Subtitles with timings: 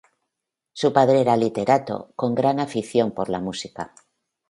[0.73, 3.93] Su padre era literato con gran afición por la música.